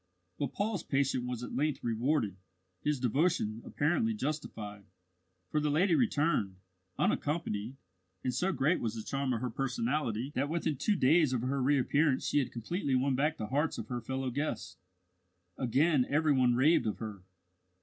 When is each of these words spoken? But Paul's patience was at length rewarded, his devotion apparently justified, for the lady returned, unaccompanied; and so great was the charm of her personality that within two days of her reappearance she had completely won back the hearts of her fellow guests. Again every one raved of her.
But 0.39 0.53
Paul's 0.53 0.81
patience 0.81 1.25
was 1.27 1.43
at 1.43 1.53
length 1.55 1.83
rewarded, 1.83 2.35
his 2.83 2.99
devotion 2.99 3.61
apparently 3.63 4.15
justified, 4.15 4.85
for 5.51 5.59
the 5.59 5.69
lady 5.69 5.93
returned, 5.93 6.55
unaccompanied; 6.97 7.75
and 8.23 8.33
so 8.33 8.51
great 8.51 8.79
was 8.79 8.95
the 8.95 9.03
charm 9.03 9.31
of 9.31 9.41
her 9.41 9.51
personality 9.51 10.31
that 10.33 10.49
within 10.49 10.77
two 10.77 10.95
days 10.95 11.33
of 11.33 11.41
her 11.41 11.61
reappearance 11.61 12.25
she 12.25 12.39
had 12.39 12.51
completely 12.51 12.95
won 12.95 13.13
back 13.13 13.37
the 13.37 13.45
hearts 13.49 13.77
of 13.77 13.89
her 13.89 14.01
fellow 14.01 14.31
guests. 14.31 14.77
Again 15.55 16.07
every 16.09 16.33
one 16.33 16.55
raved 16.55 16.87
of 16.87 16.97
her. 16.97 17.21